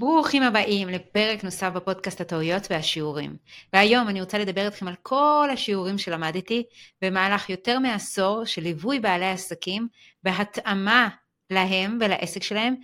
[0.00, 3.36] ברוכים הבאים לפרק נוסף בפודקאסט הטעויות והשיעורים.
[3.72, 6.62] והיום אני רוצה לדבר איתכם על כל השיעורים שלמדתי
[7.02, 9.88] במהלך יותר מעשור של ליווי בעלי עסקים
[10.22, 11.08] בהתאמה
[11.50, 12.74] להם ולעסק שלהם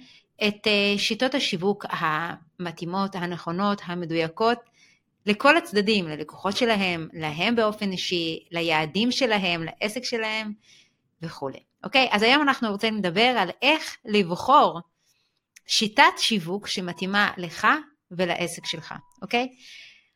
[0.49, 4.59] את אה, שיטות השיווק המתאימות, הנכונות, המדויקות
[5.27, 10.53] לכל הצדדים, ללקוחות שלהם, להם באופן אישי, ליעדים שלהם, לעסק שלהם
[11.23, 11.61] וכולי.
[11.85, 12.09] אוקיי?
[12.11, 14.81] אז היום אנחנו רוצים לדבר על איך לבחור
[15.67, 17.67] שיטת שיווק שמתאימה לך
[18.11, 19.49] ולעסק שלך, אוקיי?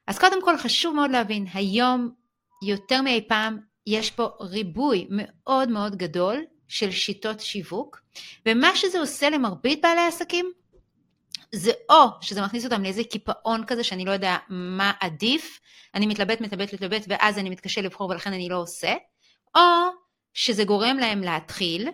[0.07, 2.11] אז קודם כל חשוב מאוד להבין, היום
[2.67, 8.01] יותר מאי פעם יש פה ריבוי מאוד מאוד גדול של שיטות שיווק,
[8.47, 10.53] ומה שזה עושה למרבית בעלי עסקים,
[11.53, 15.61] זה או שזה מכניס אותם לאיזה קיפאון כזה שאני לא יודע מה עדיף,
[15.95, 18.95] אני מתלבט, מתלבט, מתלבט, ואז אני מתקשה לבחור ולכן אני לא עושה,
[19.55, 19.61] או
[20.35, 21.89] שזה גורם להם להתחיל,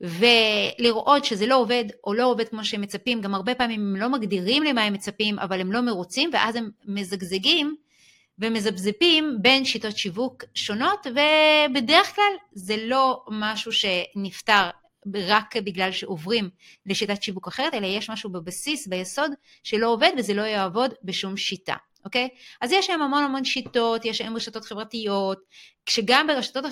[0.00, 4.08] ולראות שזה לא עובד או לא עובד כמו שהם מצפים, גם הרבה פעמים הם לא
[4.08, 7.76] מגדירים למה הם מצפים, אבל הם לא מרוצים, ואז הם מזגזגים
[8.38, 14.70] ומזבזבים בין שיטות שיווק שונות, ובדרך כלל זה לא משהו שנפתר
[15.14, 16.50] רק בגלל שעוברים
[16.86, 19.30] לשיטת שיווק אחרת, אלא יש משהו בבסיס, ביסוד,
[19.62, 21.74] שלא עובד וזה לא יעבוד בשום שיטה.
[22.04, 22.28] אוקיי?
[22.60, 25.38] אז יש שם המון המון שיטות, יש שם רשתות חברתיות,
[25.86, 26.64] כשגם ברשתות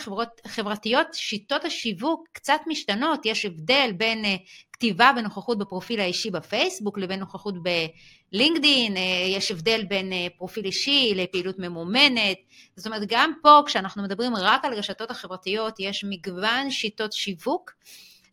[0.44, 4.28] החברתיות שיטות השיווק קצת משתנות, יש הבדל בין uh,
[4.72, 8.98] כתיבה ונוכחות בפרופיל האישי בפייסבוק לבין נוכחות בלינקדין, uh,
[9.36, 12.38] יש הבדל בין uh, פרופיל אישי לפעילות ממומנת,
[12.77, 17.70] זאת אומרת גם פה כשאנחנו מדברים רק על רשתות החברתיות יש מגוון שיטות שיווק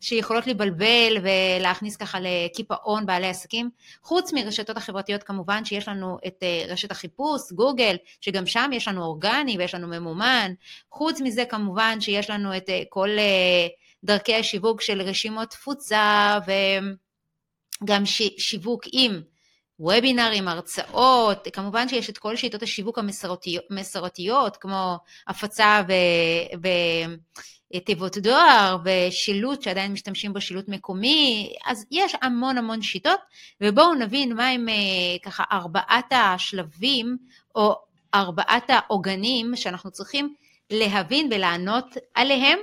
[0.00, 3.70] שיכולות לבלבל ולהכניס ככה לקיפאון בעלי עסקים.
[4.02, 9.04] חוץ מרשתות החברתיות כמובן שיש לנו את אה, רשת החיפוש, גוגל, שגם שם יש לנו
[9.04, 10.52] אורגני ויש לנו ממומן.
[10.90, 13.66] חוץ מזה כמובן שיש לנו את אה, כל אה,
[14.04, 16.38] דרכי השיווק של רשימות תפוצה
[17.82, 18.06] וגם
[18.38, 19.20] שיווק עם
[19.80, 22.98] וובינארים, הרצאות, כמובן שיש את כל שיטות השיווק
[23.70, 25.92] המסורתיות, כמו הפצה ו...
[26.62, 26.68] ו...
[27.84, 33.20] תיבות דואר ושילוט שעדיין משתמשים בו שילוט מקומי, אז יש המון המון שיטות,
[33.60, 34.74] ובואו נבין מהם אה,
[35.22, 37.16] ככה ארבעת השלבים
[37.54, 37.74] או
[38.14, 40.34] ארבעת העוגנים שאנחנו צריכים
[40.70, 42.58] להבין ולענות עליהם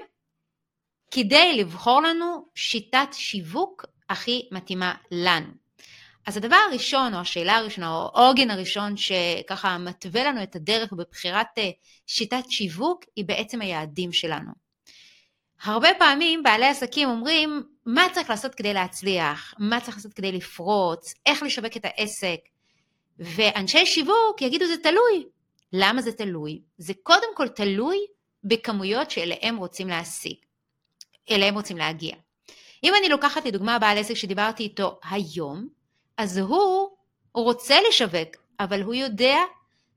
[1.11, 5.66] כדי לבחור לנו שיטת שיווק הכי מתאימה לנו.
[6.27, 11.47] אז הדבר הראשון, או השאלה הראשונה, או העוגן הראשון שככה מתווה לנו את הדרך בבחירת
[11.57, 11.69] אה,
[12.07, 14.51] שיטת שיווק, היא בעצם היעדים שלנו.
[15.63, 19.53] הרבה פעמים בעלי עסקים אומרים, מה צריך לעשות כדי להצליח?
[19.59, 21.13] מה צריך לעשות כדי לפרוץ?
[21.25, 22.39] איך לשווק את העסק?
[23.19, 25.25] ואנשי שיווק יגידו, זה תלוי.
[25.73, 26.61] למה זה תלוי?
[26.77, 27.97] זה קודם כל תלוי
[28.43, 30.35] בכמויות שאליהם רוצים להשיג,
[31.31, 32.15] אליהם רוצים להגיע.
[32.83, 35.77] אם אני לוקחת לדוגמה בעל עסק שדיברתי איתו היום,
[36.17, 36.89] אז הוא,
[37.31, 39.37] הוא רוצה לשווק, אבל הוא יודע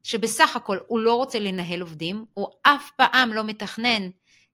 [0.02, 4.10] שבסך הכל הוא לא רוצה לנהל עובדים, הוא אף פעם לא מתכנן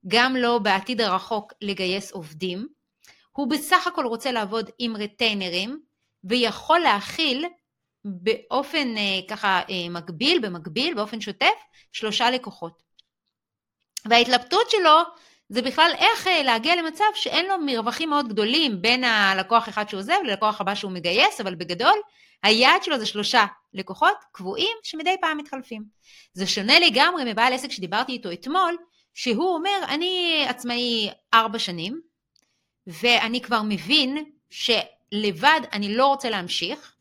[0.09, 2.69] גם לא בעתיד הרחוק לגייס עובדים,
[3.33, 5.81] הוא בסך הכל רוצה לעבוד עם רטיינרים
[6.25, 7.47] ויכול להכיל
[8.05, 11.57] באופן אה, ככה אה, מקביל, במקביל, באופן שוטף,
[11.93, 12.83] שלושה לקוחות.
[14.05, 15.01] וההתלבטות שלו
[15.49, 20.17] זה בכלל איך אה, להגיע למצב שאין לו מרווחים מאוד גדולים בין הלקוח אחד שעוזב
[20.25, 21.99] ללקוח הבא שהוא מגייס, אבל בגדול
[22.43, 25.85] היעד שלו זה שלושה לקוחות קבועים שמדי פעם מתחלפים.
[26.33, 28.77] זה שונה לגמרי מבעל עסק שדיברתי איתו אתמול,
[29.15, 32.01] שהוא אומר, אני עצמאי ארבע שנים,
[32.87, 36.93] ואני כבר מבין שלבד אני לא רוצה להמשיך,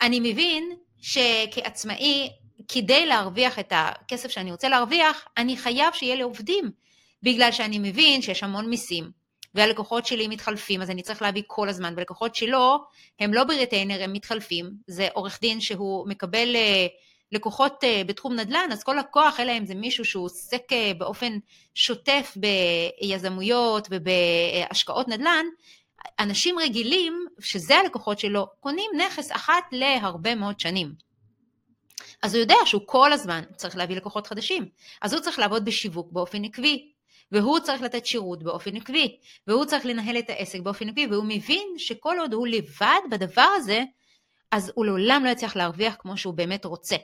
[0.00, 2.30] אני מבין שכעצמאי,
[2.68, 6.22] כדי להרוויח את הכסף שאני רוצה להרוויח, אני חייב שיהיה לי
[7.22, 9.10] בגלל שאני מבין שיש המון מיסים,
[9.54, 12.84] והלקוחות שלי מתחלפים, אז אני צריך להביא כל הזמן, ולקוחות שלו,
[13.20, 16.86] הם לא בריטיינר, הם מתחלפים, זה עורך דין שהוא מקבל אה,
[17.32, 21.38] לקוחות אה, בתחום נדל"ן, אז כל לקוח, אלא אם זה מישהו שהוא עוסק אה, באופן
[21.74, 25.46] שוטף ביזמויות ובהשקעות נדל"ן,
[26.18, 30.92] אנשים רגילים, שזה הלקוחות שלו, קונים נכס אחת להרבה מאוד שנים.
[32.22, 34.68] אז הוא יודע שהוא כל הזמן צריך להביא לקוחות חדשים,
[35.02, 36.92] אז הוא צריך לעבוד בשיווק באופן עקבי,
[37.32, 39.16] והוא צריך לתת שירות באופן עקבי,
[39.46, 43.82] והוא צריך לנהל את העסק באופן עקבי, והוא מבין שכל עוד הוא לבד בדבר הזה,
[44.52, 46.96] אז הוא לעולם לא יצליח להרוויח כמו שהוא באמת רוצה.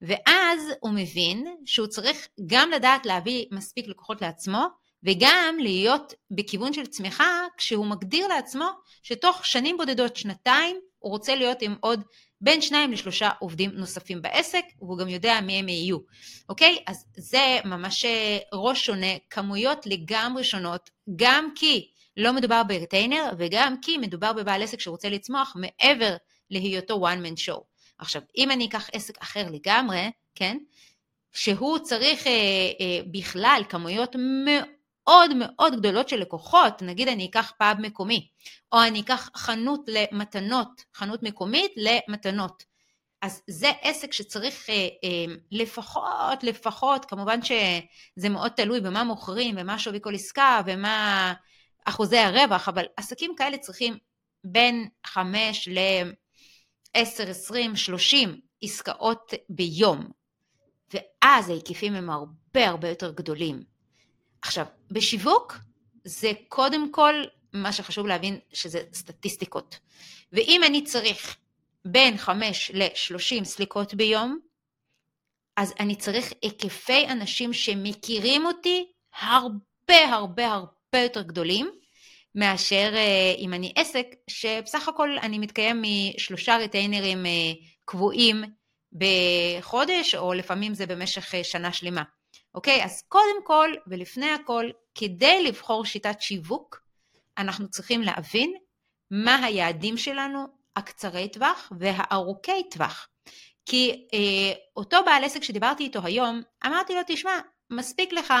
[0.00, 4.66] ואז הוא מבין שהוא צריך גם לדעת להביא מספיק לקוחות לעצמו,
[5.02, 8.68] וגם להיות בכיוון של צמיחה כשהוא מגדיר לעצמו
[9.02, 12.02] שתוך שנים בודדות, שנתיים, הוא רוצה להיות עם עוד
[12.40, 15.98] בין שניים לשלושה עובדים נוספים בעסק, והוא גם יודע מי הם יהיו,
[16.48, 16.78] אוקיי?
[16.86, 23.74] אז זה ממש אה, ראש שונה, כמויות לגמרי שונות, גם כי לא מדובר בריטיינר, וגם
[23.82, 26.16] כי מדובר בבעל עסק שרוצה לצמוח מעבר
[26.50, 27.60] להיותו one man show.
[27.98, 30.58] עכשיו, אם אני אקח עסק אחר לגמרי, כן,
[31.32, 32.32] שהוא צריך אה,
[32.80, 34.75] אה, בכלל כמויות מאוד
[35.34, 38.28] מאוד גדולות של לקוחות, נגיד אני אקח פאב מקומי,
[38.72, 42.64] או אני אקח חנות למתנות, חנות מקומית למתנות.
[43.22, 49.78] אז זה עסק שצריך אה, אה, לפחות, לפחות, כמובן שזה מאוד תלוי במה מוכרים ומה
[49.78, 51.34] שווי כל עסקה ומה
[51.84, 53.98] אחוזי הרווח, אבל עסקים כאלה צריכים
[54.44, 60.06] בין 5 ל-10, 20, 30 עסקאות ביום,
[60.94, 63.75] ואז ההיקפים הם הרבה הרבה יותר גדולים.
[64.46, 65.56] עכשיו, בשיווק
[66.04, 67.14] זה קודם כל
[67.52, 69.78] מה שחשוב להבין שזה סטטיסטיקות.
[70.32, 71.36] ואם אני צריך
[71.84, 74.38] בין 5 ל-30 סליקות ביום,
[75.56, 78.86] אז אני צריך היקפי אנשים שמכירים אותי
[79.20, 81.70] הרבה הרבה הרבה יותר גדולים,
[82.34, 87.52] מאשר אה, אם אני עסק שבסך הכל אני מתקיים משלושה ריטיינרים אה,
[87.84, 88.44] קבועים
[88.92, 92.02] בחודש, או לפעמים זה במשך אה, שנה שלמה.
[92.56, 92.84] אוקיי?
[92.84, 96.82] אז קודם כל ולפני הכל, כדי לבחור שיטת שיווק,
[97.38, 98.54] אנחנו צריכים להבין
[99.10, 103.08] מה היעדים שלנו הקצרי טווח והארוכי טווח.
[103.66, 107.38] כי אה, אותו בעל עסק שדיברתי איתו היום, אמרתי לו, תשמע,
[107.70, 108.34] מספיק לך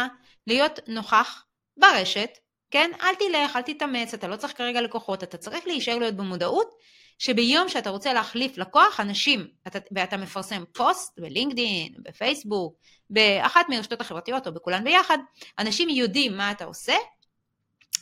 [0.46, 1.44] להיות נוכח
[1.76, 2.30] ברשת,
[2.70, 2.90] כן?
[3.00, 6.74] אל תלך, אל תתאמץ, אתה לא צריך כרגע לקוחות, אתה צריך להישאר להיות במודעות,
[7.18, 12.74] שביום שאתה רוצה להחליף לקוח, אנשים, אתה, ואתה מפרסם פוסט בלינקדין, בפייסבוק,
[13.10, 15.18] באחת מהרשתות החברתיות או בכולן ביחד,
[15.58, 16.94] אנשים יודעים מה אתה עושה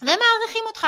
[0.02, 0.86] ומעריכים אותך.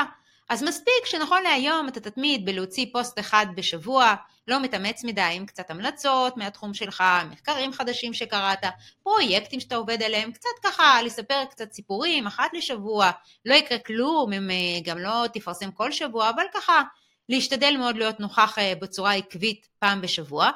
[0.49, 4.15] אז מספיק שנכון להיום אתה תתמיד בלהוציא פוסט אחד בשבוע,
[4.47, 8.59] לא מתאמץ מדי עם קצת המלצות מהתחום שלך, מחקרים חדשים שקראת,
[9.03, 13.11] פרויקטים שאתה עובד עליהם, קצת ככה לספר קצת סיפורים, אחת לשבוע,
[13.45, 16.81] לא יקרה כלום אם אה, גם לא תפרסם כל שבוע, אבל ככה
[17.29, 20.49] להשתדל מאוד להיות נוכח אה, בצורה עקבית פעם בשבוע,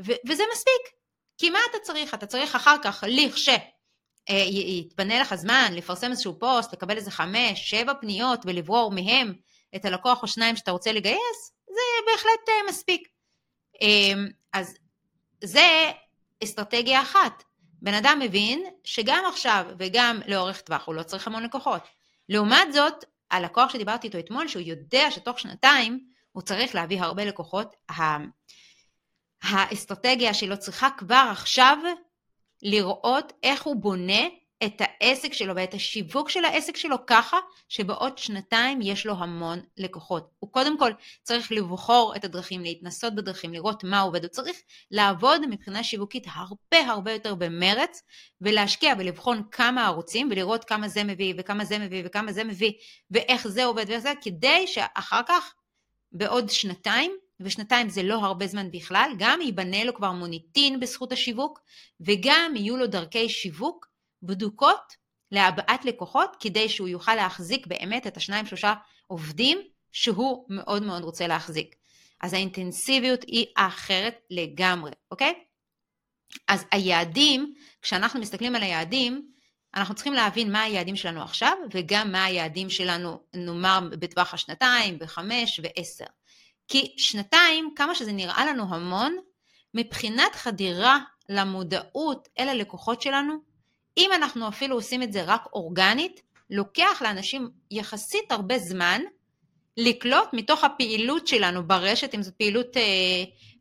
[0.00, 1.00] ו- וזה מספיק.
[1.38, 2.14] כי מה אתה צריך?
[2.14, 3.48] אתה צריך אחר כך, לכש
[4.28, 9.34] אה, יתפנה לך זמן לפרסם איזשהו פוסט, לקבל איזה חמש, שבע פניות ולברור מהם
[9.76, 13.08] את הלקוח או שניים שאתה רוצה לגייס, זה בהחלט אה, מספיק.
[13.80, 14.76] אמ, אז
[15.44, 15.90] זה
[16.44, 17.44] אסטרטגיה אחת.
[17.82, 21.82] בן אדם מבין שגם עכשיו וגם לאורך טווח הוא לא צריך המון לקוחות.
[22.28, 27.76] לעומת זאת, הלקוח שדיברתי איתו אתמול, שהוא יודע שתוך שנתיים הוא צריך להביא הרבה לקוחות,
[29.42, 31.78] האסטרטגיה שלו צריכה כבר עכשיו
[32.62, 34.22] לראות איך הוא בונה
[34.64, 40.30] את העסק שלו ואת השיווק של העסק שלו ככה שבעוד שנתיים יש לו המון לקוחות.
[40.38, 40.90] הוא קודם כל
[41.22, 44.22] צריך לבחור את הדרכים, להתנסות בדרכים, לראות מה עובד.
[44.22, 44.56] הוא צריך
[44.90, 48.02] לעבוד מבחינה שיווקית הרבה הרבה יותר במרץ
[48.40, 52.72] ולהשקיע ולבחון כמה ערוצים ולראות כמה זה מביא וכמה זה מביא וכמה זה מביא
[53.10, 55.54] ואיך זה עובד ואיך זה, כדי שאחר כך
[56.12, 61.60] בעוד שנתיים ושנתיים זה לא הרבה זמן בכלל, גם ייבנה לו כבר מוניטין בזכות השיווק,
[62.00, 63.89] וגם יהיו לו דרכי שיווק
[64.22, 64.96] בדוקות
[65.32, 68.74] להבעת לקוחות, כדי שהוא יוכל להחזיק באמת את השניים שלושה
[69.06, 69.58] עובדים
[69.92, 71.74] שהוא מאוד מאוד רוצה להחזיק.
[72.20, 75.34] אז האינטנסיביות היא אחרת לגמרי, אוקיי?
[76.48, 79.30] אז היעדים, כשאנחנו מסתכלים על היעדים,
[79.74, 85.60] אנחנו צריכים להבין מה היעדים שלנו עכשיו, וגם מה היעדים שלנו, נאמר, בטווח השנתיים, בחמש
[85.62, 86.04] ועשר.
[86.68, 89.16] כי שנתיים, כמה שזה נראה לנו המון,
[89.74, 90.98] מבחינת חדירה
[91.28, 93.49] למודעות אל הלקוחות שלנו,
[93.96, 99.00] אם אנחנו אפילו עושים את זה רק אורגנית, לוקח לאנשים יחסית הרבה זמן
[99.76, 102.82] לקלוט מתוך הפעילות שלנו ברשת, אם זאת פעילות אה,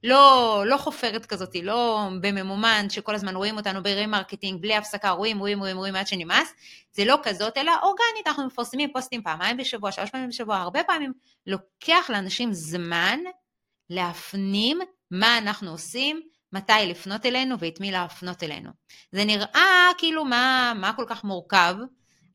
[0.04, 5.40] לא, לא חופרת כזאת, לא בממומן, שכל הזמן רואים אותנו ב remarketing, בלי הפסקה, רואים,
[5.40, 6.54] רואים, רואים, רואים עד שנמאס,
[6.92, 11.14] זה לא כזאת, אלא אורגנית, אנחנו מפרסמים פוסטים פעמיים בשבוע, שלוש פעמים בשבוע, הרבה פעמים.
[11.48, 13.20] לוקח לאנשים זמן
[13.90, 14.80] להפנים
[15.12, 16.22] מה אנחנו עושים,
[16.53, 18.70] מתי לפנות אלינו ואת מי להפנות אלינו.
[19.12, 21.75] זה נראה כאילו מה, מה כל כך מורכב,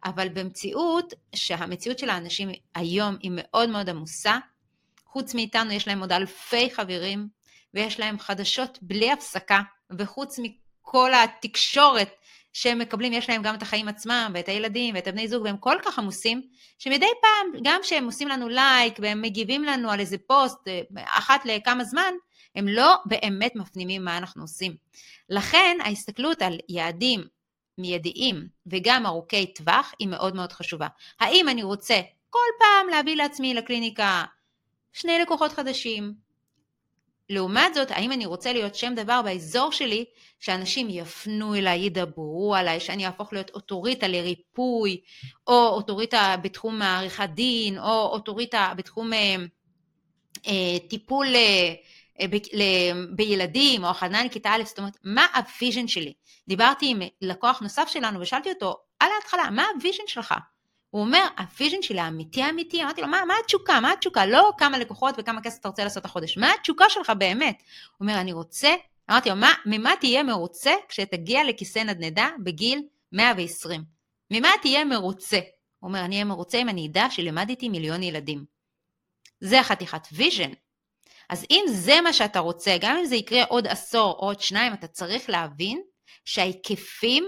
[0.04, 4.38] אבל במציאות, שהמציאות של האנשים היום היא מאוד מאוד עמוסה,
[5.06, 7.28] חוץ מאיתנו יש להם עוד אלפי חברים,
[7.74, 9.60] ויש להם חדשות בלי הפסקה,
[9.98, 12.14] וחוץ מכל התקשורת
[12.52, 15.76] שהם מקבלים, יש להם גם את החיים עצמם, ואת הילדים, ואת הבני זוג, והם כל
[15.84, 16.42] כך עמוסים,
[16.78, 21.40] שמדי פעם, גם כשהם עושים לנו לייק, והם מגיבים לנו על איזה פוסט, אה, אחת
[21.44, 22.12] לכמה זמן,
[22.54, 24.76] הם לא באמת מפנימים מה אנחנו עושים.
[25.28, 27.24] לכן ההסתכלות על יעדים
[27.78, 30.88] מיידיים וגם ארוכי טווח היא מאוד מאוד חשובה.
[31.20, 34.24] האם אני רוצה כל פעם להביא לעצמי לקליניקה
[34.92, 36.24] שני לקוחות חדשים?
[37.30, 40.04] לעומת זאת, האם אני רוצה להיות שם דבר באזור שלי,
[40.40, 45.00] שאנשים יפנו אליי, ידברו עליי, שאני אהפוך להיות אוטוריטה לריפוי,
[45.46, 49.36] או אוטוריטה בתחום העריכת דין, או אוטוריטה בתחום אה,
[50.46, 51.74] אה, טיפול אה,
[53.16, 56.12] בילדים או הכנה לכיתה א', זאת אומרת, מה ה vision שלי?
[56.48, 60.34] דיברתי עם לקוח נוסף שלנו ושאלתי אותו, על ההתחלה, מה ה vision שלך?
[60.90, 63.80] הוא אומר, ה vision שלי האמיתי האמיתי, אמרתי לו, מה, מה התשוקה?
[63.80, 64.26] מה התשוקה?
[64.26, 67.62] לא כמה לקוחות וכמה כסף אתה רוצה לעשות החודש, מה התשוקה שלך באמת?
[67.96, 68.74] הוא אומר, אני רוצה,
[69.10, 73.84] אמרתי לו, מה, ממה תהיה מרוצה כשתגיע לכיסא נדנדה בגיל 120?
[74.30, 75.38] ממה תהיה מרוצה?
[75.78, 78.44] הוא אומר, אני אהיה מרוצה אם אני אדע שלימדתי מיליון ילדים.
[79.40, 80.50] זה חתיכת vision.
[81.30, 84.72] אז אם זה מה שאתה רוצה, גם אם זה יקרה עוד עשור או עוד שניים,
[84.72, 85.82] אתה צריך להבין
[86.24, 87.24] שההיקפים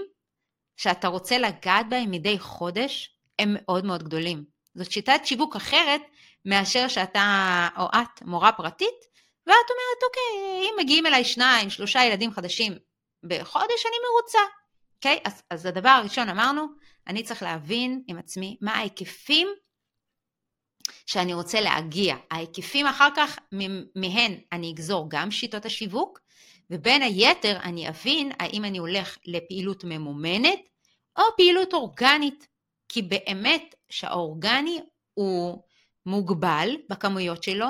[0.77, 4.43] שאתה רוצה לגעת בהם מדי חודש הם מאוד מאוד גדולים.
[4.75, 6.01] זאת שיטת שיווק אחרת
[6.45, 9.07] מאשר שאתה או את מורה פרטית,
[9.47, 12.73] ואת אומרת, אוקיי, אם מגיעים אליי שניים, שלושה ילדים חדשים
[13.23, 14.39] בחודש, אני מרוצה.
[14.95, 15.19] אוקיי?
[15.25, 16.67] אז, אז הדבר הראשון אמרנו,
[17.07, 19.47] אני צריך להבין עם עצמי מה ההיקפים
[21.07, 22.15] שאני רוצה להגיע.
[22.31, 23.39] ההיקפים אחר כך,
[23.95, 26.19] מהן אני אגזור גם שיטות השיווק,
[26.69, 30.59] ובין היתר אני אבין האם אני הולך לפעילות ממומנת
[31.17, 32.47] או פעילות אורגנית,
[32.89, 34.79] כי באמת שהאורגני
[35.13, 35.63] הוא
[36.05, 37.67] מוגבל בכמויות שלו,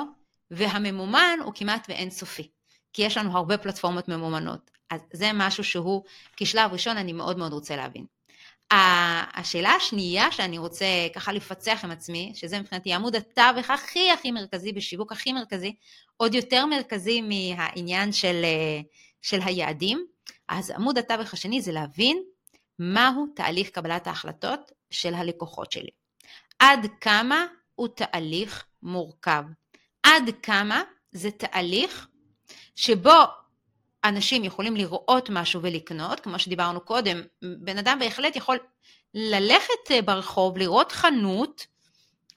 [0.50, 2.48] והממומן הוא כמעט ואינסופי,
[2.92, 4.70] כי יש לנו הרבה פלטפורמות ממומנות.
[4.90, 6.02] אז זה משהו שהוא,
[6.36, 8.17] כשלב ראשון, אני מאוד מאוד רוצה להבין.
[8.70, 14.72] השאלה השנייה שאני רוצה ככה לפצח עם עצמי, שזה מבחינתי עמוד התווך הכי הכי מרכזי
[14.72, 15.74] בשיווק, הכי מרכזי,
[16.16, 18.44] עוד יותר מרכזי מהעניין של,
[19.22, 20.06] של היעדים,
[20.48, 22.22] אז עמוד התווך השני זה להבין
[22.78, 25.90] מהו תהליך קבלת ההחלטות של הלקוחות שלי.
[26.58, 29.42] עד כמה הוא תהליך מורכב.
[30.02, 30.82] עד כמה
[31.12, 32.08] זה תהליך
[32.76, 33.22] שבו
[34.08, 38.58] אנשים יכולים לראות משהו ולקנות, כמו שדיברנו קודם, בן אדם בהחלט יכול
[39.14, 41.66] ללכת אה, ברחוב, לראות חנות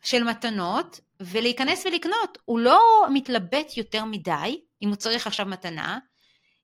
[0.03, 2.37] של מתנות ולהיכנס ולקנות.
[2.45, 2.81] הוא לא
[3.13, 5.99] מתלבט יותר מדי, אם הוא צריך עכשיו מתנה.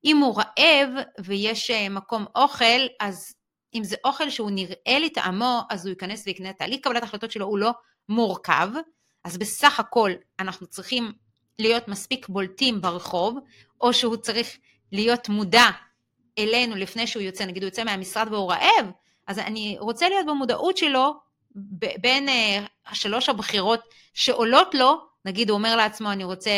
[0.04, 0.88] אם הוא רעב
[1.24, 3.34] ויש אה, מקום אוכל, אז
[3.74, 6.52] אם זה אוכל שהוא נראה לי טעמו, אז הוא ייכנס ויקנה.
[6.52, 7.70] תהליך קבלת ההחלטות שלו הוא לא
[8.08, 8.68] מורכב,
[9.24, 11.12] אז בסך הכל אנחנו צריכים
[11.58, 13.38] להיות מספיק בולטים ברחוב,
[13.80, 14.58] או שהוא צריך
[14.92, 15.66] להיות מודע
[16.38, 18.90] אלינו לפני שהוא יוצא, נגיד הוא יוצא מהמשרד והוא רעב,
[19.26, 21.14] אז אני רוצה להיות במודעות שלו
[22.00, 23.80] בין uh, שלוש הבחירות
[24.14, 26.50] שעולות לו, נגיד הוא אומר לעצמו אני רוצה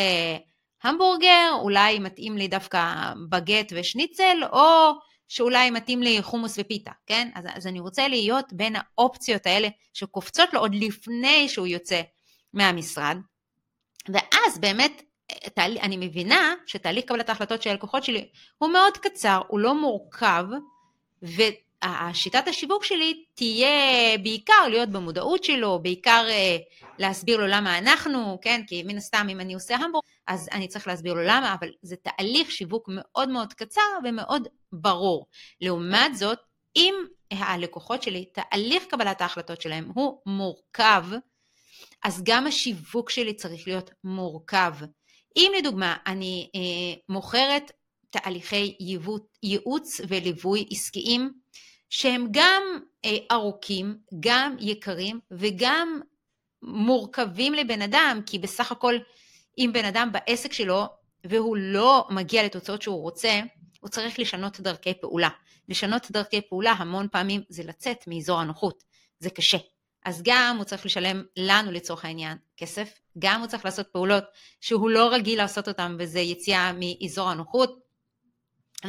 [0.83, 4.93] המבורגר, אולי מתאים לי דווקא בגט ושניצל, או
[5.29, 7.29] שאולי מתאים לי חומוס ופיתה, כן?
[7.35, 12.01] אז, אז אני רוצה להיות בין האופציות האלה שקופצות לו עוד לפני שהוא יוצא
[12.53, 13.17] מהמשרד,
[14.09, 15.03] ואז באמת
[15.59, 20.45] אני מבינה שתהליך קבלת ההחלטות של הלקוחות שלי הוא מאוד קצר, הוא לא מורכב,
[21.23, 26.57] והשיטת השיווק שלי תהיה בעיקר להיות במודעות שלו, בעיקר אה,
[26.99, 30.87] להסביר לו למה אנחנו, כן, כי מן הסתם אם אני עושה המבורג, אז אני צריך
[30.87, 35.27] להסביר לו למה, אבל זה תהליך שיווק מאוד מאוד קצר ומאוד ברור.
[35.61, 36.39] לעומת זאת,
[36.77, 36.95] אם
[37.31, 41.05] הלקוחות שלי, תהליך קבלת ההחלטות שלהם הוא מורכב,
[42.05, 44.75] אז גם השיווק שלי צריך להיות מורכב.
[45.37, 47.73] אם לדוגמה אני אה, מוכרת
[48.11, 48.77] תהליכי
[49.43, 51.33] ייעוץ וליווי עסקיים
[51.91, 52.63] שהם גם
[53.05, 56.01] אה, ארוכים, גם יקרים וגם
[56.63, 58.95] מורכבים לבן אדם, כי בסך הכל
[59.59, 60.85] אם בן אדם בעסק שלו
[61.25, 63.41] והוא לא מגיע לתוצאות שהוא רוצה,
[63.81, 65.29] הוא צריך לשנות דרכי פעולה.
[65.69, 68.85] לשנות דרכי פעולה המון פעמים זה לצאת מאזור הנוחות,
[69.19, 69.59] זה קשה.
[70.05, 74.25] אז גם הוא צריך לשלם לנו לצורך העניין כסף, גם הוא צריך לעשות פעולות
[74.61, 77.81] שהוא לא רגיל לעשות אותן וזה יציאה מאזור הנוחות,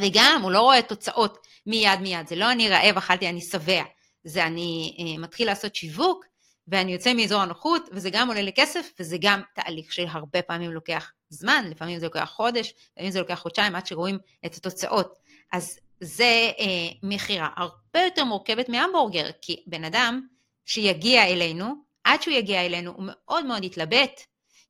[0.00, 3.82] וגם הוא לא רואה תוצאות מיד מיד, זה לא אני רעב, אכלתי, אני שבע,
[4.24, 6.24] זה אני אה, מתחיל לעשות שיווק
[6.68, 11.12] ואני יוצא מאזור הנוחות וזה גם עולה לי כסף וזה גם תהליך שהרבה פעמים לוקח
[11.28, 15.18] זמן, לפעמים זה לוקח חודש, לפעמים זה לוקח חודשיים עד שרואים את התוצאות.
[15.52, 20.26] אז זה אה, מכירה הרבה יותר מורכבת מהמבורגר, כי בן אדם
[20.66, 24.20] שיגיע אלינו, עד שהוא יגיע אלינו הוא מאוד מאוד יתלבט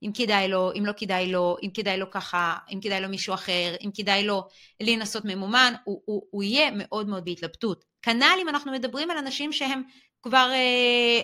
[0.02, 3.34] אם כדאי לו, אם לא כדאי לו, אם כדאי לו ככה, אם כדאי לו מישהו
[3.34, 4.48] אחר, אם כדאי לו
[4.80, 7.84] לנסות ממומן, הוא, הוא, הוא יהיה מאוד מאוד בהתלבטות.
[8.02, 9.82] כנ"ל אם אנחנו מדברים על אנשים שהם
[10.22, 11.20] כבר אה,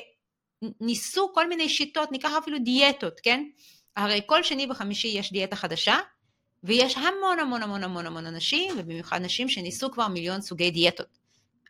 [0.81, 3.45] ניסו כל מיני שיטות, ניקח אפילו דיאטות, כן?
[3.97, 5.97] הרי כל שני וחמישי יש דיאטה חדשה,
[6.65, 11.18] ויש המון המון המון המון המון אנשים, ובמיוחד נשים שניסו כבר מיליון סוגי דיאטות.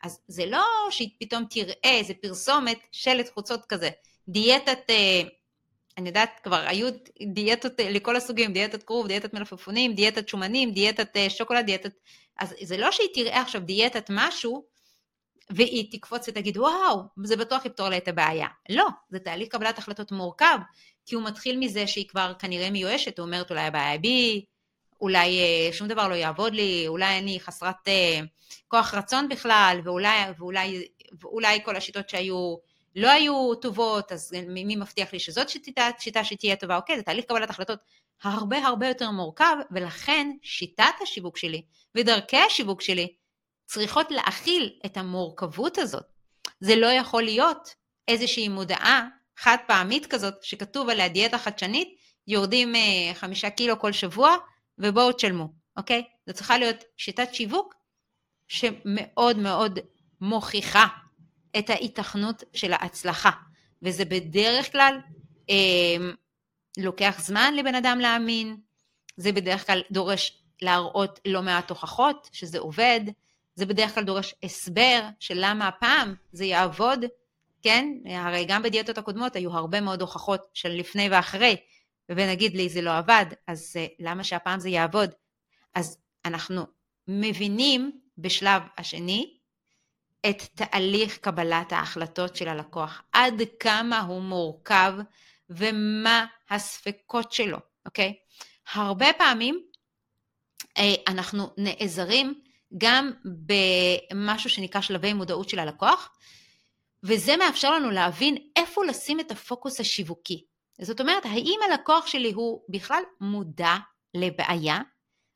[0.03, 3.89] אז זה לא שהיא פתאום תראה איזה פרסומת שלט חוצות כזה,
[4.27, 5.21] דיאטת, אה,
[5.97, 6.87] אני יודעת כבר, היו
[7.33, 11.91] דיאטות אה, לכל הסוגים, דיאטת כרוב, דיאטת מלפפונים, דיאטת שומנים, דיאטת אה, שוקולד, דיאטת...
[12.39, 14.63] אז זה לא שהיא תראה עכשיו דיאטת משהו,
[15.49, 18.47] והיא תקפוץ ותגיד, וואו, זה בטוח יפתור לה את הבעיה.
[18.69, 20.57] לא, זה תהליך קבלת החלטות מורכב,
[21.05, 24.45] כי הוא מתחיל מזה שהיא כבר כנראה מיואשת, הוא אומרת אולי הבעיה בי,
[25.01, 28.19] אולי אה, שום דבר לא יעבוד לי, אולי אני חסרת אה,
[28.67, 30.87] כוח רצון בכלל, ואולי, ואולי,
[31.21, 32.55] ואולי כל השיטות שהיו
[32.95, 36.75] לא היו טובות, אז מי מבטיח לי שזאת שיטה, שיטה שתהיה טובה?
[36.75, 37.79] אוקיי, זה תהליך קבלת החלטות
[38.23, 41.61] הרבה הרבה יותר מורכב, ולכן שיטת השיווק שלי
[41.95, 43.13] ודרכי השיווק שלי
[43.65, 46.03] צריכות להכיל את המורכבות הזאת.
[46.59, 47.75] זה לא יכול להיות
[48.07, 54.35] איזושהי מודעה חד פעמית כזאת, שכתוב עליה דיאטה חדשנית, יורדים אה, חמישה קילו כל שבוע,
[54.79, 56.03] ובואו תשלמו, אוקיי?
[56.27, 57.75] זו צריכה להיות שיטת שיווק
[58.47, 59.79] שמאוד מאוד
[60.21, 60.87] מוכיחה
[61.59, 63.31] את ההיתכנות של ההצלחה,
[63.81, 64.99] וזה בדרך כלל
[65.49, 66.11] אה,
[66.77, 68.57] לוקח זמן לבן אדם להאמין,
[69.17, 72.99] זה בדרך כלל דורש להראות לא מעט הוכחות שזה עובד,
[73.55, 77.05] זה בדרך כלל דורש הסבר של למה הפעם זה יעבוד,
[77.61, 77.87] כן?
[78.05, 81.55] הרי גם בדיאטות הקודמות היו הרבה מאוד הוכחות של לפני ואחרי,
[82.09, 85.09] ונגיד לי זה לא עבד, אז אה, למה שהפעם זה יעבוד?
[85.75, 86.65] אז אנחנו
[87.07, 89.37] מבינים בשלב השני
[90.29, 94.93] את תהליך קבלת ההחלטות של הלקוח, עד כמה הוא מורכב
[95.49, 98.13] ומה הספקות שלו, אוקיי?
[98.73, 99.61] הרבה פעמים
[100.77, 102.41] אה, אנחנו נעזרים
[102.77, 106.09] גם במשהו שנקרא שלבי מודעות של הלקוח,
[107.03, 110.45] וזה מאפשר לנו להבין איפה לשים את הפוקוס השיווקי.
[110.81, 113.75] זאת אומרת, האם הלקוח שלי הוא בכלל מודע
[114.13, 114.79] לבעיה?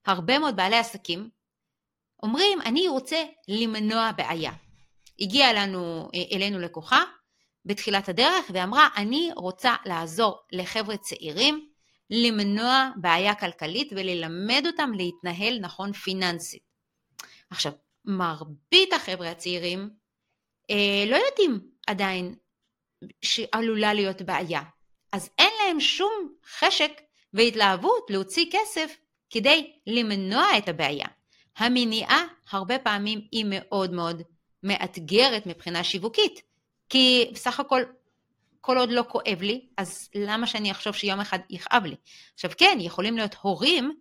[0.06, 1.30] הרבה מאוד בעלי עסקים
[2.24, 4.52] אומרים, אני רוצה למנוע בעיה.
[5.20, 7.04] הגיעה לנו, אלינו לקוחה
[7.66, 11.70] בתחילת הדרך ואמרה, אני רוצה לעזור לחבר'ה צעירים
[12.10, 16.64] למנוע בעיה כלכלית וללמד אותם להתנהל נכון פיננסית.
[17.50, 17.72] עכשיו,
[18.06, 19.90] מרבית החבר'ה הצעירים
[20.70, 22.36] אה, לא יודעים עדיין
[23.22, 24.62] שעלולה להיות בעיה,
[25.13, 26.91] אז אין להם שום חשק
[27.34, 28.98] והתלהבות להוציא כסף
[29.29, 31.08] כדי למנוע את הבעיה.
[31.58, 34.21] המניעה הרבה פעמים היא מאוד מאוד
[34.63, 36.41] מאתגרת מבחינה שיווקית,
[36.89, 37.82] כי בסך הכל
[38.62, 41.95] כל עוד לא כואב לי, אז למה שאני אחשוב שיום אחד יכאב לי?
[42.34, 43.93] עכשיו כן, יכולים להיות הורים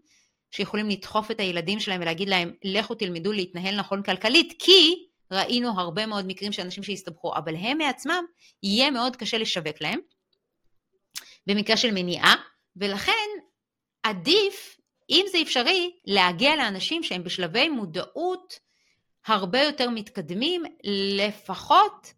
[0.51, 6.07] שיכולים לדחוף את הילדים שלהם ולהגיד להם, לכו תלמדו להתנהל נכון כלכלית, כי ראינו הרבה
[6.07, 8.25] מאוד מקרים של אנשים שהסתבכו, אבל הם מעצמם,
[8.63, 9.99] יהיה מאוד קשה לשווק להם,
[11.47, 12.35] במקרה של מניעה,
[12.77, 13.29] ולכן
[14.03, 18.59] עדיף, אם זה אפשרי, להגיע לאנשים שהם בשלבי מודעות
[19.27, 20.63] הרבה יותר מתקדמים,
[21.19, 22.13] לפחות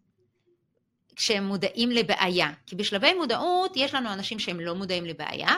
[1.15, 2.49] כשהם מודעים לבעיה.
[2.65, 5.55] כי בשלבי מודעות יש לנו אנשים שהם לא מודעים לבעיה,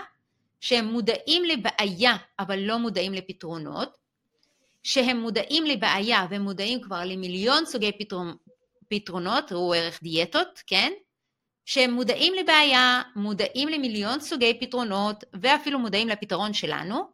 [0.59, 3.97] שהם מודעים לבעיה אבל לא מודעים לפתרונות,
[4.83, 8.35] שהם מודעים לבעיה ומודעים כבר למיליון סוגי פתרונ...
[8.89, 10.91] פתרונות, ראו ערך דיאטות, כן?
[11.67, 17.07] שהם מודעים לבעיה, מודעים למיליון סוגי פתרונות ואפילו מודעים לפתרון שלנו.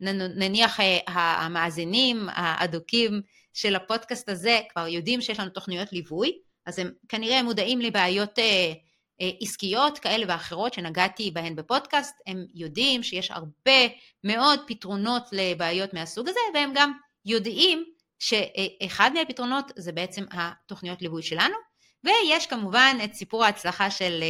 [0.00, 3.22] נניח אה, המאזינים האדוקים
[3.54, 8.72] של הפודקאסט הזה כבר יודעים שיש לנו תוכניות ליווי, אז הם כנראה מודעים לבעיות אה,
[9.20, 13.80] אה, עסקיות כאלה ואחרות שנגעתי בהן בפודקאסט, הם יודעים שיש הרבה
[14.24, 16.92] מאוד פתרונות לבעיות מהסוג הזה, והם גם
[17.24, 17.84] יודעים
[18.18, 21.69] שאחד מהפתרונות זה בעצם התוכניות ליווי שלנו,
[22.04, 24.22] ויש כמובן את סיפור ההצלחה של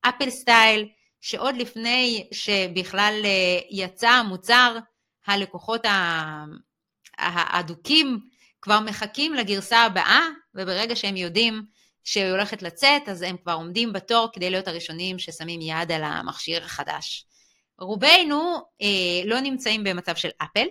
[0.00, 0.88] אפל אה, סטייל,
[1.20, 4.78] שעוד לפני שבכלל אה, יצא המוצר,
[5.26, 5.86] הלקוחות
[7.18, 8.20] האדוקים
[8.62, 10.20] כבר מחכים לגרסה הבאה,
[10.54, 11.62] וברגע שהם יודעים
[12.04, 16.64] שהיא הולכת לצאת, אז הם כבר עומדים בתור כדי להיות הראשונים ששמים יד על המכשיר
[16.64, 17.26] החדש.
[17.78, 20.66] רובנו אה, לא נמצאים במצב של אפל,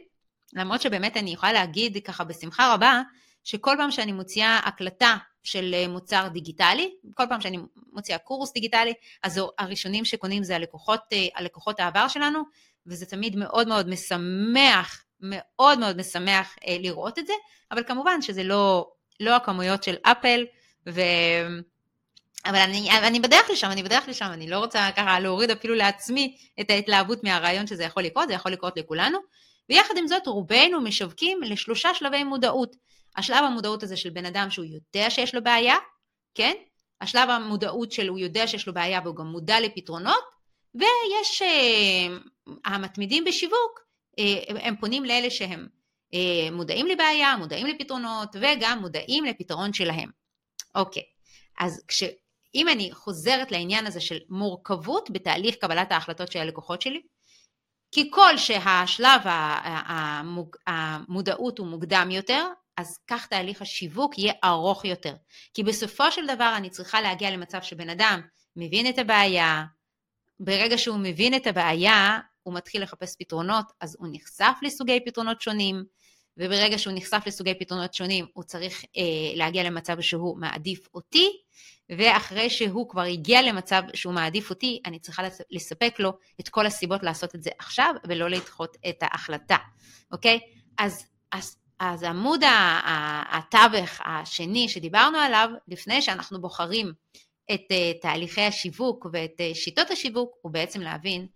[0.54, 3.02] למרות שבאמת אני יכולה להגיד ככה בשמחה רבה,
[3.44, 7.58] שכל פעם שאני מוציאה הקלטה של אה, מוצר דיגיטלי, כל פעם שאני
[7.94, 12.44] מוציאה קורס דיגיטלי, אז הראשונים שקונים זה הלקוחות, אה, הלקוחות העבר שלנו,
[12.88, 17.34] וזה תמיד מאוד מאוד משמח, מאוד מאוד משמח אה, לראות את זה,
[17.72, 20.46] אבל כמובן שזה לא, לא הכמויות של אפל,
[20.90, 21.02] ו...
[22.46, 26.38] אבל אני, אני בדרך לשם, אני בדרך לשם, אני לא רוצה ככה להוריד אפילו לעצמי
[26.60, 29.20] את ההתלהבות מהרעיון שזה יכול לקרות, זה יכול לקרות לכולנו.
[29.70, 32.76] ויחד עם זאת רובנו משווקים לשלושה שלבי מודעות.
[33.18, 35.76] השלב המודעות הזה של בן אדם שהוא יודע שיש לו בעיה,
[36.36, 36.54] כן?
[37.02, 40.24] השלב המודעות של הוא יודע שיש לו בעיה והוא גם מודע לפתרונות,
[40.76, 43.80] ויש uh, המתמידים בשיווק,
[44.20, 44.24] uh,
[44.62, 45.68] הם פונים לאלה שהם
[46.14, 50.10] uh, מודעים לבעיה, מודעים לפתרונות וגם מודעים לפתרון שלהם.
[50.76, 51.04] אוקיי,
[51.60, 52.04] אז כש...
[52.56, 57.02] אם אני חוזרת לעניין הזה של מורכבות בתהליך קבלת ההחלטות של הלקוחות שלי,
[57.96, 59.22] ככל שהשלב
[60.68, 62.48] המודעות הוא מוקדם יותר,
[62.78, 65.16] אז כך תהליך השיווק יהיה ארוך יותר.
[65.54, 68.22] כי בסופו של דבר אני צריכה להגיע למצב שבן אדם
[68.56, 69.64] מבין את הבעיה,
[70.40, 75.84] ברגע שהוא מבין את הבעיה, הוא מתחיל לחפש פתרונות, אז הוא נחשף לסוגי פתרונות שונים,
[76.38, 79.02] וברגע שהוא נחשף לסוגי פתרונות שונים, הוא צריך אה,
[79.36, 81.30] להגיע למצב שהוא מעדיף אותי,
[81.90, 87.04] ואחרי שהוא כבר הגיע למצב שהוא מעדיף אותי, אני צריכה לספק לו את כל הסיבות
[87.04, 89.58] לעשות את זה עכשיו, ולא לדחות את ההחלטה,
[90.12, 90.40] אוקיי?
[90.78, 92.42] אז, אז, אז עמוד
[93.30, 96.94] התווך השני שדיברנו עליו, לפני שאנחנו בוחרים
[97.54, 101.28] את uh, תהליכי השיווק ואת uh, שיטות השיווק, הוא בעצם להבין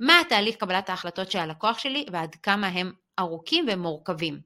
[0.00, 4.40] מה התהליך קבלת ההחלטות של הלקוח שלי ועד כמה הם ארוכים ומורכבים.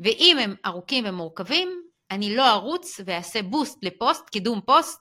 [0.00, 5.00] ואם הם ארוכים ומורכבים, אני לא ארוץ ואעשה בוסט לפוסט, קידום פוסט,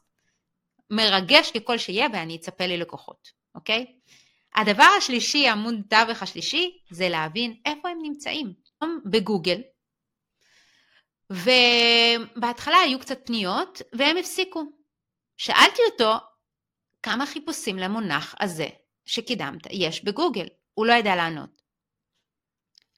[0.90, 3.86] מרגש ככל שיהיה ואני אצפה ללקוחות, אוקיי?
[4.56, 8.54] הדבר השלישי, עמוד תווך השלישי, זה להבין איפה הם נמצאים.
[9.06, 9.62] בגוגל,
[11.30, 14.64] ובהתחלה היו קצת פניות והם הפסיקו.
[15.38, 16.14] שאלתי אותו,
[17.04, 18.68] כמה חיפושים למונח הזה
[19.06, 20.48] שקידמת יש בגוגל?
[20.74, 21.62] הוא לא ידע לענות.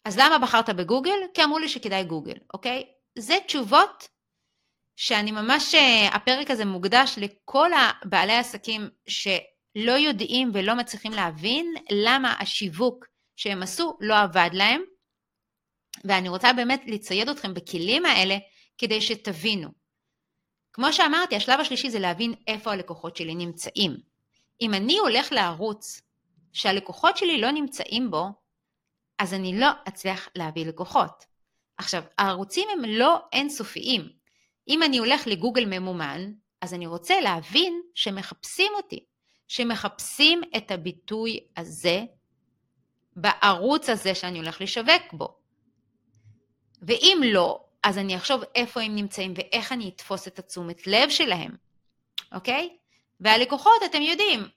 [0.06, 1.20] אז למה בחרת בגוגל?
[1.34, 2.84] כי אמרו לי שכדאי גוגל, אוקיי?
[3.18, 4.08] זה תשובות
[4.96, 12.36] שאני ממש, אה, הפרק הזה מוקדש לכל הבעלי העסקים שלא יודעים ולא מצליחים להבין למה
[12.40, 14.82] השיווק שהם עשו לא עבד להם,
[16.06, 18.38] ואני רוצה באמת לצייד אתכם בכלים האלה
[18.78, 19.70] כדי שתבינו.
[20.74, 23.98] כמו שאמרתי, השלב השלישי זה להבין איפה הלקוחות שלי נמצאים.
[24.62, 26.02] אם אני הולך לערוץ
[26.54, 28.28] שהלקוחות שלי לא נמצאים בו,
[29.20, 31.26] אז אני לא אצליח להביא לקוחות.
[31.78, 34.10] עכשיו, הערוצים הם לא אינסופיים.
[34.68, 39.06] אם אני הולך לגוגל ממומן, אז אני רוצה להבין שמחפשים אותי,
[39.48, 42.04] שמחפשים את הביטוי הזה
[43.16, 45.45] בערוץ הזה שאני הולך לשווק בו.
[46.82, 51.52] ואם לא, אז אני אחשוב איפה הם נמצאים ואיך אני אתפוס את התשומת לב שלהם,
[52.32, 52.78] אוקיי?
[53.20, 54.48] והלקוחות, אתם יודעים,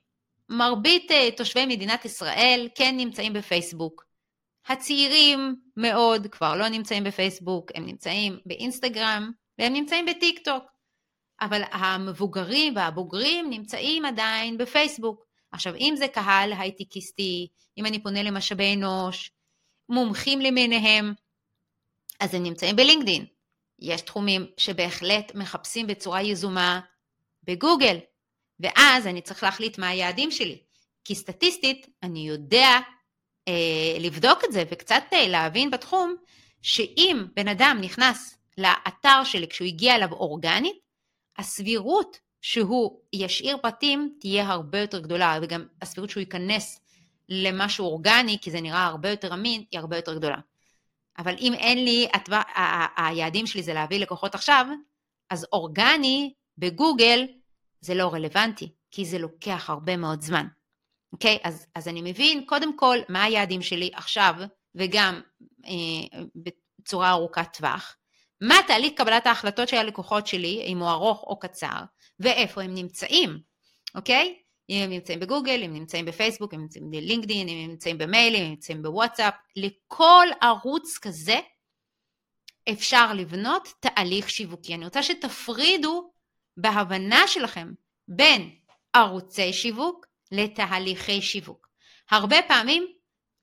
[0.49, 4.05] מרבית uh, תושבי מדינת ישראל כן נמצאים בפייסבוק.
[4.67, 10.63] הצעירים מאוד כבר לא נמצאים בפייסבוק, הם נמצאים באינסטגרם והם נמצאים בטיק טוק.
[11.41, 15.25] אבל המבוגרים והבוגרים נמצאים עדיין בפייסבוק.
[15.51, 19.31] עכשיו, אם זה קהל הייטקיסטי, אם אני פונה למשאבי אנוש,
[19.89, 21.13] מומחים למיניהם,
[22.19, 23.25] אז הם נמצאים בלינקדין.
[23.79, 26.79] יש תחומים שבהחלט מחפשים בצורה יזומה
[27.43, 27.97] בגוגל,
[28.59, 30.57] ואז אני צריך להחליט מה היעדים שלי.
[31.05, 32.79] כי סטטיסטית אני יודע
[33.47, 36.15] אה, לבדוק את זה וקצת אה, להבין בתחום,
[36.61, 40.77] שאם בן אדם נכנס לאתר שלי כשהוא הגיע אליו אורגנית,
[41.37, 46.81] הסבירות שהוא ישאיר פרטים תהיה הרבה יותר גדולה, וגם הסבירות שהוא ייכנס
[47.29, 50.37] למשהו אורגני, כי זה נראה הרבה יותר אמין, היא הרבה יותר גדולה.
[51.19, 52.41] אבל אם אין לי, התבע,
[52.97, 54.65] היעדים שלי זה להביא לקוחות עכשיו,
[55.29, 57.27] אז אורגני בגוגל
[57.81, 60.47] זה לא רלוונטי, כי זה לוקח הרבה מאוד זמן.
[61.13, 61.35] אוקיי?
[61.35, 61.47] Okay?
[61.47, 64.33] אז, אז אני מבין קודם כל מה היעדים שלי עכשיו,
[64.75, 65.21] וגם
[65.65, 67.95] אה, בצורה ארוכת טווח,
[68.41, 71.83] מה תהליך קבלת ההחלטות של הלקוחות שלי, אם הוא ארוך או קצר,
[72.19, 73.39] ואיפה הם נמצאים,
[73.95, 74.35] אוקיי?
[74.37, 74.48] Okay?
[74.69, 78.43] אם הם נמצאים בגוגל, אם נמצאים בפייסבוק, אם נמצאים בלינקדאין, אם הם נמצאים במייל, אם
[78.43, 81.39] הם נמצאים בוואטסאפ, לכל ערוץ כזה
[82.71, 84.75] אפשר לבנות תהליך שיווקי.
[84.75, 86.11] אני רוצה שתפרידו
[86.57, 87.71] בהבנה שלכם
[88.07, 88.49] בין
[88.93, 91.69] ערוצי שיווק לתהליכי שיווק.
[92.11, 92.87] הרבה פעמים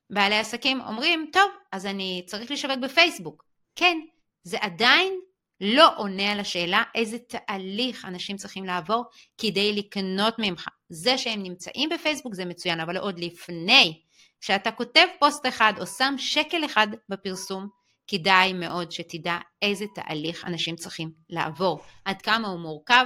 [0.09, 3.45] בעלי עסקים אומרים, טוב, אז אני צריך לשווק בפייסבוק.
[3.75, 3.99] כן,
[4.43, 5.19] זה עדיין
[5.61, 9.05] לא עונה על השאלה איזה תהליך אנשים צריכים לעבור
[9.37, 10.67] כדי לקנות ממך.
[10.89, 14.01] זה שהם נמצאים בפייסבוק זה מצוין, אבל עוד לפני
[14.41, 17.67] שאתה כותב פוסט אחד או שם שקל אחד בפרסום,
[18.07, 23.05] כדאי מאוד שתדע איזה תהליך אנשים צריכים לעבור, עד כמה הוא מורכב,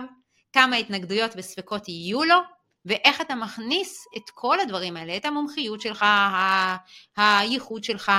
[0.53, 2.35] כמה התנגדויות וספקות יהיו לו,
[2.85, 6.05] ואיך אתה מכניס את כל הדברים האלה, את המומחיות שלך,
[7.17, 8.11] הייחוד שלך,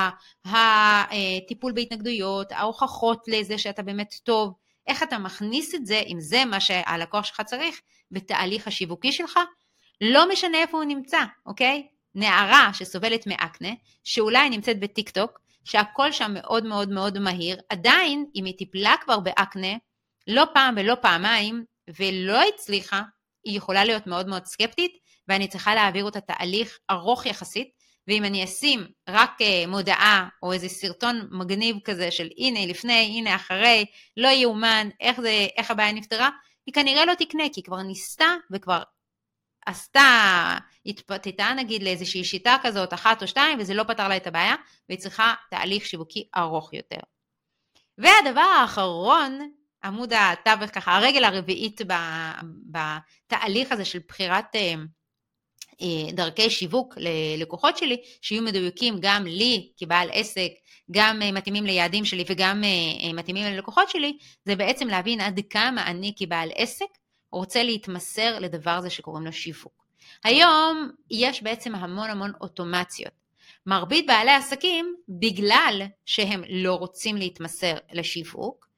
[0.44, 4.52] הטיפול בהתנגדויות, ההוכחות לזה שאתה באמת טוב,
[4.86, 9.38] איך אתה מכניס את זה, אם זה מה שהלקוח שלך צריך, בתהליך השיווקי שלך,
[10.00, 11.86] לא משנה איפה הוא נמצא, אוקיי?
[12.14, 13.68] נערה שסובלת מאקנה,
[14.04, 19.20] שאולי נמצאת בטיק טוק, שהכל שם מאוד מאוד מאוד מהיר, עדיין אם היא טיפלה כבר
[19.20, 19.76] באקנה,
[20.26, 21.64] לא פעם ולא פעמיים,
[21.98, 23.02] ולא הצליחה,
[23.44, 28.44] היא יכולה להיות מאוד מאוד סקפטית, ואני צריכה להעביר אותה תהליך ארוך יחסית, ואם אני
[28.44, 33.84] אשים רק uh, מודעה או איזה סרטון מגניב כזה של הנה לפני, הנה אחרי,
[34.16, 36.30] לא יאומן, איך, זה, איך הבעיה נפתרה,
[36.66, 38.82] היא כנראה לא תקנה, כי היא כבר ניסתה וכבר
[39.66, 44.54] עשתה, התפתתה נגיד לאיזושהי שיטה כזאת, אחת או שתיים, וזה לא פתר לה את הבעיה,
[44.88, 47.00] והיא צריכה תהליך שיווקי ארוך יותר.
[47.98, 49.38] והדבר האחרון
[49.84, 51.80] עמוד התווך, ככה הרגל הרביעית
[52.66, 54.74] בתהליך הזה של בחירת אה, אה,
[56.12, 60.50] דרכי שיווק ללקוחות שלי, שיהיו מדויקים גם לי כבעל עסק,
[60.90, 65.86] גם אה, מתאימים ליעדים שלי וגם אה, מתאימים ללקוחות שלי, זה בעצם להבין עד כמה
[65.86, 66.86] אני כבעל עסק
[67.32, 69.82] רוצה להתמסר לדבר הזה שקוראים לו שיווק.
[70.24, 73.22] היום יש בעצם המון המון אוטומציות.
[73.66, 78.68] מרבית בעלי עסקים, בגלל שהם לא רוצים להתמסר לשיווק,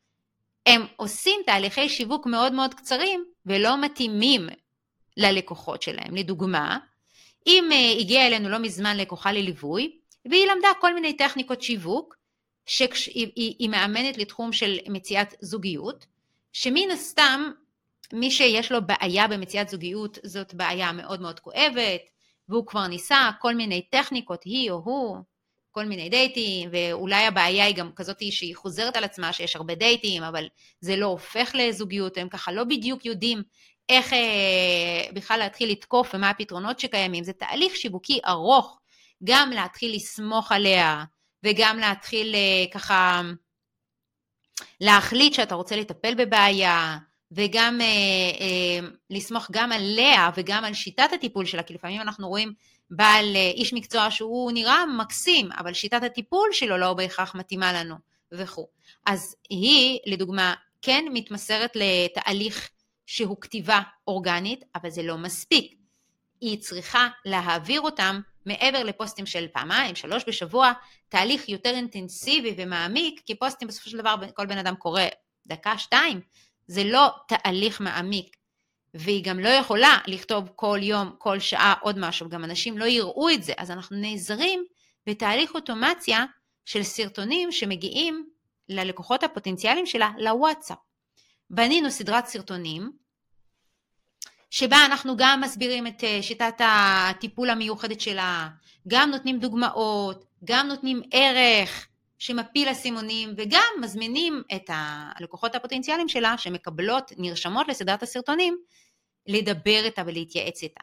[0.66, 4.48] הם עושים תהליכי שיווק מאוד מאוד קצרים ולא מתאימים
[5.16, 6.16] ללקוחות שלהם.
[6.16, 6.78] לדוגמה,
[7.46, 9.98] אם uh, הגיעה אלינו לא מזמן לקוחה לליווי,
[10.30, 12.16] והיא למדה כל מיני טכניקות שיווק,
[12.66, 16.06] שהיא מאמנת לתחום של מציאת זוגיות,
[16.52, 17.50] שמן הסתם
[18.12, 22.00] מי שיש לו בעיה במציאת זוגיות זאת בעיה מאוד מאוד כואבת,
[22.48, 25.16] והוא כבר ניסה כל מיני טכניקות, היא או הוא,
[25.70, 30.22] כל מיני דייטים, ואולי הבעיה היא גם כזאת שהיא חוזרת על עצמה, שיש הרבה דייטים,
[30.22, 30.48] אבל
[30.80, 33.42] זה לא הופך לזוגיות, הם ככה לא בדיוק יודעים
[33.88, 37.24] איך אה, בכלל להתחיל לתקוף ומה הפתרונות שקיימים.
[37.24, 38.80] זה תהליך שיווקי ארוך,
[39.24, 41.04] גם להתחיל לסמוך עליה,
[41.44, 43.22] וגם להתחיל אה, ככה
[44.80, 46.98] להחליט שאתה רוצה לטפל בבעיה,
[47.32, 47.86] וגם אה,
[48.40, 52.52] אה, לסמוך גם עליה וגם על שיטת הטיפול שלה, כי לפעמים אנחנו רואים
[52.90, 57.94] בעל אה, איש מקצוע שהוא נראה מקסים, אבל שיטת הטיפול שלו לא בהכרח מתאימה לנו
[58.32, 58.66] וכו'.
[59.06, 62.70] אז היא, לדוגמה, כן מתמסרת לתהליך
[63.06, 65.74] שהוא כתיבה אורגנית, אבל זה לא מספיק.
[66.40, 70.72] היא צריכה להעביר אותם מעבר לפוסטים של פעמיים, שלוש בשבוע,
[71.08, 75.02] תהליך יותר אינטנסיבי ומעמיק, כי פוסטים בסופו של דבר כל בן אדם קורא
[75.46, 76.20] דקה, שתיים,
[76.66, 78.36] זה לא תהליך מעמיק.
[78.94, 83.30] והיא גם לא יכולה לכתוב כל יום, כל שעה עוד משהו, גם אנשים לא יראו
[83.30, 84.64] את זה, אז אנחנו נעזרים
[85.06, 86.24] בתהליך אוטומציה
[86.64, 88.28] של סרטונים שמגיעים
[88.68, 90.78] ללקוחות הפוטנציאליים שלה לוואטסאפ.
[91.50, 92.92] בנינו סדרת סרטונים,
[94.50, 98.48] שבה אנחנו גם מסבירים את אה, שיטת הטיפול המיוחדת שלה,
[98.88, 107.12] גם נותנים דוגמאות, גם נותנים ערך שמפיל אסימונים, וגם מזמינים את הלקוחות הפוטנציאליים שלה, שמקבלות,
[107.16, 108.58] נרשמות לסדרת הסרטונים,
[109.26, 110.80] לדבר איתה ולהתייעץ איתה.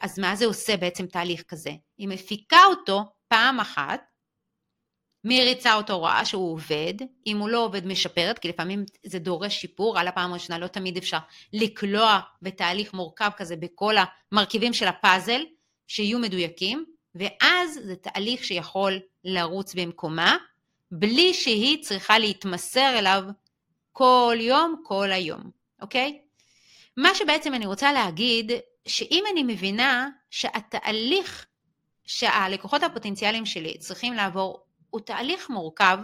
[0.00, 1.70] אז מה זה עושה בעצם תהליך כזה?
[1.98, 4.00] היא מפיקה אותו פעם אחת,
[5.28, 6.94] מריצה אותו רואה שהוא עובד,
[7.26, 10.96] אם הוא לא עובד משפרת, כי לפעמים זה דורש שיפור, על הפעם הראשונה לא תמיד
[10.96, 11.18] אפשר
[11.52, 13.94] לקלוע בתהליך מורכב כזה בכל
[14.32, 15.40] המרכיבים של הפאזל,
[15.86, 20.36] שיהיו מדויקים, ואז זה תהליך שיכול לרוץ במקומה,
[20.90, 23.22] בלי שהיא צריכה להתמסר אליו
[23.92, 25.50] כל יום, כל היום,
[25.82, 26.20] אוקיי?
[26.96, 28.52] מה שבעצם אני רוצה להגיד,
[28.86, 31.46] שאם אני מבינה שהתהליך
[32.04, 35.98] שהלקוחות הפוטנציאליים שלי צריכים לעבור הוא תהליך מורכב,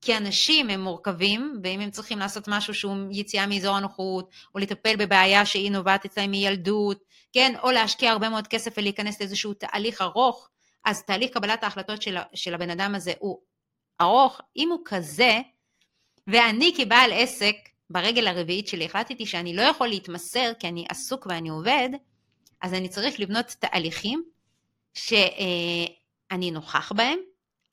[0.00, 4.96] כי אנשים הם מורכבים, ואם הם צריכים לעשות משהו שהוא יציאה מאזור הנוחות, או לטפל
[4.96, 10.48] בבעיה שהיא נובעת אצלם מילדות, כן, או להשקיע הרבה מאוד כסף ולהיכנס לאיזשהו תהליך ארוך,
[10.84, 13.38] אז תהליך קבלת ההחלטות של, של הבן אדם הזה הוא
[14.00, 15.40] ארוך, אם הוא כזה,
[16.26, 17.56] ואני כבעל עסק,
[17.90, 21.88] ברגל הרביעית שלי החלטתי שאני לא יכול להתמסר כי אני עסוק ואני עובד,
[22.60, 24.22] אז אני צריך לבנות תהליכים
[24.94, 27.18] שאני נוכח בהם,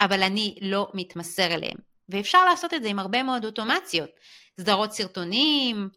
[0.01, 1.77] אבל אני לא מתמסר אליהם.
[2.09, 4.09] ואפשר לעשות את זה עם הרבה מאוד אוטומציות.
[4.61, 5.89] סדרות סרטונים,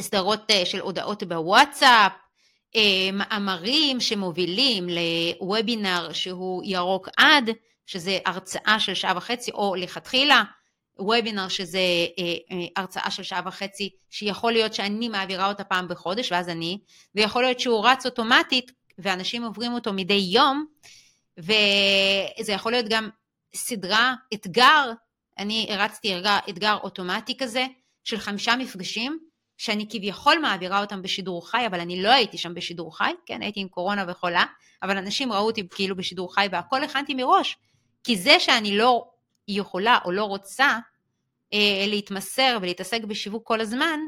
[0.00, 2.12] סדרות אה, של הודעות בוואטסאפ,
[2.76, 7.50] אה, מאמרים שמובילים לוובינר שהוא ירוק עד,
[7.86, 10.42] שזה הרצאה של שעה וחצי, או לכתחילה
[10.98, 11.78] וובינר שזה
[12.18, 16.78] אה, אה, הרצאה של שעה וחצי, שיכול להיות שאני מעבירה אותה פעם בחודש, ואז אני,
[17.14, 20.66] ויכול להיות שהוא רץ אוטומטית, ואנשים עוברים אותו מדי יום,
[21.38, 23.08] וזה יכול להיות גם
[23.54, 24.92] סדרה, אתגר,
[25.38, 27.66] אני הרצתי אתגר, אתגר אוטומטי כזה,
[28.04, 29.18] של חמישה מפגשים,
[29.56, 33.60] שאני כביכול מעבירה אותם בשידור חי, אבל אני לא הייתי שם בשידור חי, כן, הייתי
[33.60, 34.44] עם קורונה וחולה,
[34.82, 37.56] אבל אנשים ראו אותי כאילו בשידור חי והכל הכנתי מראש,
[38.04, 39.10] כי זה שאני לא
[39.48, 40.78] יכולה או לא רוצה
[41.52, 44.00] אה, להתמסר ולהתעסק בשיווק כל הזמן,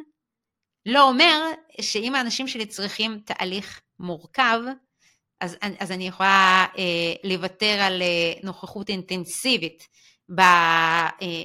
[0.87, 4.61] לא אומר שאם האנשים שלי צריכים תהליך מורכב,
[5.41, 9.89] אז, אז אני יכולה אה, לוותר על אה, נוכחות אינטנסיבית
[10.35, 11.45] ב, אה,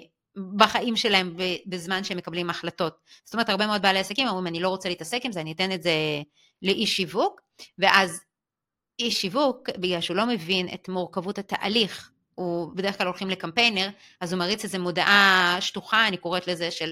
[0.56, 2.98] בחיים שלהם בזמן שהם מקבלים החלטות.
[3.26, 5.72] זאת אומרת, הרבה מאוד בעלי עסקים אומרים, אני לא רוצה להתעסק עם זה, אני אתן
[5.72, 5.92] את זה
[6.62, 7.42] לאיש שיווק,
[7.80, 8.22] ואז
[9.00, 13.90] איש שיווק, בגלל שהוא לא מבין את מורכבות התהליך, הוא בדרך כלל הולכים לקמפיינר,
[14.22, 16.92] אז הוא מריץ איזו מודעה שטוחה, אני קוראת לזה של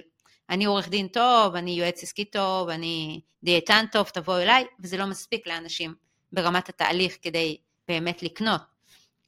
[0.49, 5.05] אני עורך דין טוב, אני יועץ עסקי טוב, אני דיאטן טוב, תבואו אליי, וזה לא
[5.05, 5.93] מספיק לאנשים
[6.33, 8.61] ברמת התהליך כדי באמת לקנות.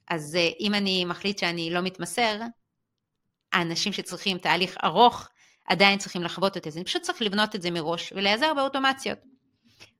[0.07, 2.39] אז אה, אם אני מחליט שאני לא מתמסר,
[3.53, 5.29] האנשים שצריכים תהליך ארוך
[5.65, 9.19] עדיין צריכים לחוות אותי, אז אני פשוט צריך לבנות את זה מראש ולהיעזר באוטומציות.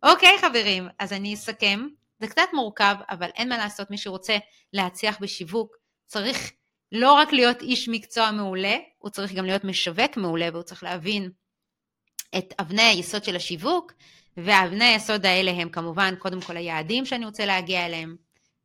[0.03, 1.87] אוקיי חברים, אז אני אסכם
[2.19, 4.37] זה קצת מורכב, אבל אין מה לעשות, מי שרוצה
[4.73, 6.51] להצליח בשיווק, צריך
[6.91, 11.29] לא רק להיות איש מקצוע מעולה, הוא צריך גם להיות משווק מעולה, והוא צריך להבין
[12.37, 13.93] את אבני היסוד של השיווק,
[14.37, 18.15] ואבני היסוד האלה הם כמובן קודם כל היעדים שאני רוצה להגיע אליהם.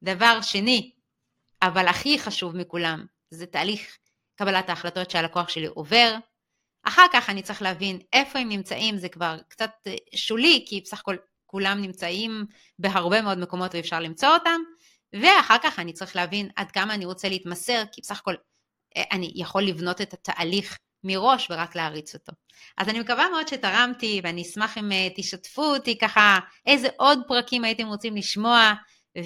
[0.03, 0.93] דבר שני,
[1.63, 3.99] אבל הכי חשוב מכולם, זה תהליך
[4.35, 6.17] קבלת ההחלטות שהלקוח שלי עובר.
[6.83, 11.01] אחר כך אני צריך להבין איפה הם נמצאים, זה כבר קצת אה, שולי, כי בסך
[11.01, 12.47] הכל כולם נמצאים
[12.79, 14.61] בהרבה מאוד מקומות ואפשר למצוא אותם,
[15.13, 18.35] ואחר כך אני צריך להבין עד כמה אני רוצה להתמסר, כי בסך הכל
[18.97, 22.33] אה, אני יכול לבנות את התהליך מראש ורק להריץ אותו.
[22.77, 27.65] אז אני מקווה מאוד שתרמתי, ואני אשמח אם אה, תשתפו אותי ככה איזה עוד פרקים
[27.65, 28.73] הייתם רוצים לשמוע,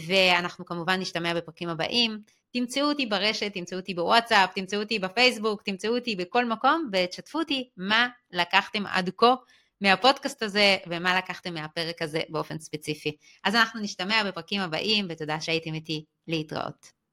[0.08, 2.18] ואנחנו כמובן נשתמע בפרקים הבאים.
[2.52, 7.68] תמצאו אותי ברשת, תמצאו אותי בוואטסאפ, תמצאו אותי בפייסבוק, תמצאו אותי בכל מקום, ותשתפו אותי
[7.76, 9.34] מה לקחתם עד כה
[9.80, 13.16] מהפודקאסט הזה, ומה לקחתם מהפרק הזה באופן ספציפי.
[13.44, 17.03] אז אנחנו נשתמע בפרקים הבאים, ותודה שהייתם איתי להתראות.